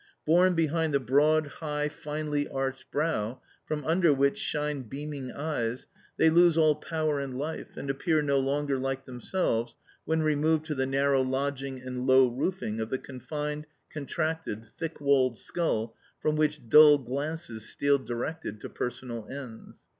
Born 0.25 0.55
behind 0.55 0.95
the 0.95 0.99
broad, 0.99 1.45
high, 1.45 1.87
finely 1.87 2.47
arched 2.47 2.89
brow, 2.89 3.39
from 3.67 3.85
under 3.85 4.11
which 4.11 4.39
shine 4.39 4.81
beaming 4.81 5.31
eyes, 5.31 5.85
they 6.17 6.27
lose 6.27 6.57
all 6.57 6.73
power 6.73 7.19
and 7.19 7.37
life, 7.37 7.77
and 7.77 7.87
appear 7.87 8.23
no 8.23 8.39
longer 8.39 8.79
like 8.79 9.05
themselves, 9.05 9.75
when 10.05 10.23
removed 10.23 10.65
to 10.65 10.73
the 10.73 10.87
narrow 10.87 11.21
lodging 11.21 11.79
and 11.79 12.07
low 12.07 12.25
roofing 12.27 12.79
of 12.79 12.89
the 12.89 12.97
confined, 12.97 13.67
contracted, 13.91 14.71
thick 14.79 14.99
walled 14.99 15.37
skull 15.37 15.95
from 16.19 16.35
which 16.35 16.67
dull 16.67 16.97
glances 16.97 17.69
steal 17.69 17.99
directed 17.99 18.59
to 18.61 18.69
personal 18.69 19.27
ends. 19.29 19.83